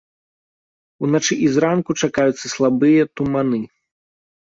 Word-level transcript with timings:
Уначы 1.09 1.37
і 1.45 1.53
зранку 1.57 1.91
чакаюцца 2.07 2.53
слабыя 2.55 3.01
туманы. 3.19 3.65